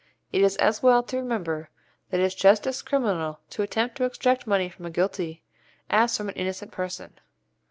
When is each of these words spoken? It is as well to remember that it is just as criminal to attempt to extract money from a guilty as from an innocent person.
It 0.33 0.41
is 0.41 0.55
as 0.55 0.81
well 0.81 1.03
to 1.03 1.17
remember 1.17 1.69
that 2.09 2.19
it 2.19 2.23
is 2.23 2.33
just 2.33 2.65
as 2.65 2.81
criminal 2.81 3.39
to 3.51 3.61
attempt 3.61 3.97
to 3.97 4.03
extract 4.05 4.47
money 4.47 4.67
from 4.67 4.87
a 4.87 4.89
guilty 4.89 5.43
as 5.91 6.17
from 6.17 6.27
an 6.29 6.35
innocent 6.35 6.71
person. 6.71 7.19